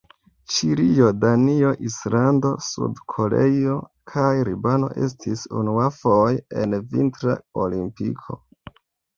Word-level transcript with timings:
Ĉilio, 0.53 1.09
Danio, 1.23 1.73
Islando, 1.89 2.53
Sud-Koreio 2.67 3.75
kaj 4.13 4.25
Libano 4.49 4.89
estis 5.09 5.45
unuafoje 5.61 6.43
en 6.65 6.75
Vintra 6.97 7.37
Olimpiko. 7.67 8.41